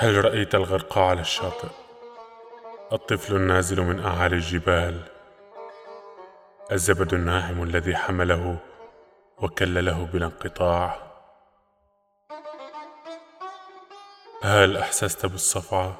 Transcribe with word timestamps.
هل 0.00 0.24
رأيت 0.24 0.54
الغرقى 0.54 1.00
على 1.00 1.20
الشاطئ؟ 1.20 1.68
الطفل 2.92 3.36
النازل 3.36 3.80
من 3.80 4.04
أعالي 4.04 4.36
الجبال 4.36 5.02
الزبد 6.72 7.14
الناعم 7.14 7.62
الذي 7.62 7.96
حمله 7.96 8.56
وكلله 9.38 10.04
بلا 10.12 10.26
انقطاع 10.26 10.98
هل 14.42 14.76
أحسست 14.76 15.26
بالصفعة؟ 15.26 15.96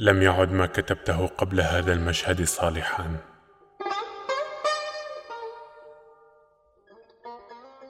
لم 0.00 0.22
يعد 0.22 0.52
ما 0.52 0.66
كتبته 0.66 1.26
قبل 1.26 1.60
هذا 1.60 1.92
المشهد 1.92 2.44
صالحا 2.44 3.16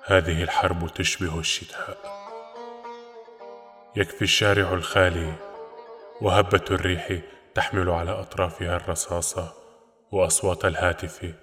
هذه 0.09 0.43
الحرب 0.43 0.89
تشبه 0.95 1.39
الشتاء. 1.39 1.99
يكفي 3.97 4.23
الشارع 4.23 4.73
الخالي 4.73 5.35
وهبة 6.21 6.65
الريح 6.71 7.19
تحمل 7.55 7.91
على 7.91 8.11
أطرافها 8.11 8.77
الرصاصة 8.77 9.53
وأصوات 10.13 10.65
الهاتف. 10.65 11.35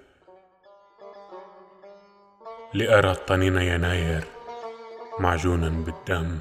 لأرى 2.74 3.14
طنين 3.14 3.56
يناير 3.56 4.24
معجونا 5.18 5.68
بالدم. 5.68 6.38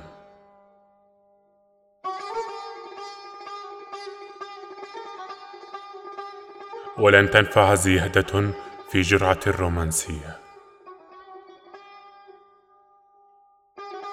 ولن 6.98 7.30
تنفع 7.32 7.76
زيادة 7.76 8.52
في 8.90 9.02
جرعة 9.02 9.40
الرومانسية. 9.48 10.45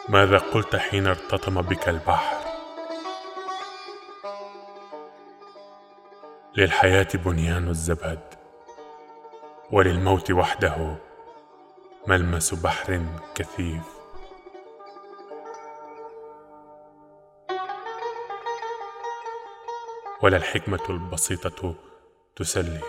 ماذا 0.09 0.39
قلت 0.39 0.77
حين 0.77 1.07
ارتطم 1.07 1.63
بك 1.63 1.89
البحر؟ 1.89 2.37
للحياة 6.57 7.09
بنيان 7.15 7.69
الزبد 7.69 8.35
وللموت 9.71 10.31
وحده 10.31 10.97
ملمس 12.07 12.55
بحر 12.55 13.07
كثيف. 13.35 13.83
ولا 20.23 20.37
الحكمة 20.37 20.85
البسيطة 20.91 21.75
تسلي. 22.37 22.81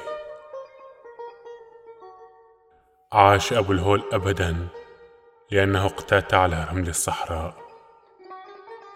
عاش 3.11 3.53
أبو 3.53 3.71
الهول 3.71 4.03
ابدا. 4.13 4.82
لأنه 5.53 5.85
اقتات 5.85 6.33
على 6.33 6.67
رمل 6.71 6.89
الصحراء. 6.89 7.55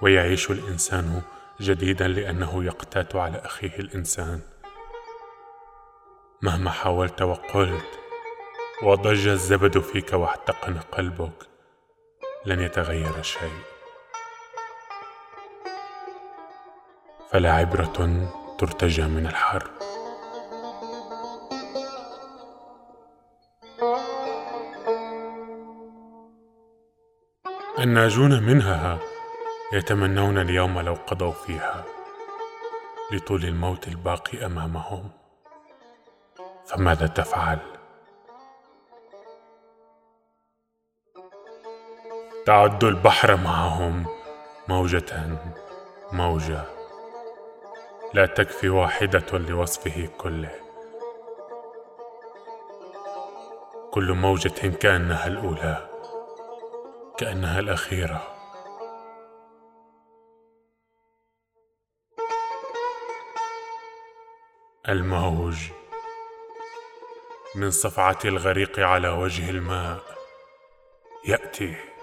ويعيش 0.02 0.52
الإنسان 0.52 1.22
جديدا 1.62 2.08
لأنه 2.08 2.64
يقتات 2.64 3.16
على 3.16 3.38
أخيه 3.38 3.80
الإنسان. 3.80 4.42
مهما 6.42 6.72
حاولت 6.72 7.22
وقلت 7.22 8.00
وضج 8.84 9.28
الزبد 9.28 9.80
فيك 9.80 10.14
واحتقن 10.14 10.78
قلبك 10.80 11.48
لن 12.46 12.62
يتغير 12.62 13.22
شيء. 13.22 13.62
فلا 17.32 17.54
عبرة 17.54 18.30
ترتجى 18.60 19.04
من 19.04 19.28
الحرب 19.28 19.72
الناجون 27.80 28.44
منها 28.44 29.00
يتمنون 29.74 30.38
اليوم 30.38 30.80
لو 30.80 30.94
قضوا 30.94 31.32
فيها 31.32 31.84
لطول 33.12 33.46
الموت 33.46 33.88
الباقي 33.88 34.46
أمامهم. 34.46 35.10
فماذا 36.66 37.08
تفعل؟ 37.08 37.60
تعد 42.46 42.84
البحر 42.84 43.36
معهم 43.36 44.06
موجة 44.68 45.40
موجة. 46.12 46.64
لا 48.14 48.26
تكفي 48.26 48.70
واحدة 48.70 49.38
لوصفه 49.38 50.10
كله. 50.18 50.56
كل 53.92 54.14
موجة 54.14 54.68
كأنها 54.68 55.28
الأولى. 55.28 55.97
كأنها 57.18 57.60
الأخيرة. 57.60 58.34
الموج. 64.90 65.56
من 67.56 67.72
صفعة 67.72 68.20
الغريق 68.26 68.80
على 68.80 69.10
وجه 69.10 69.50
الماء. 69.50 70.02
يأتي. 71.28 71.97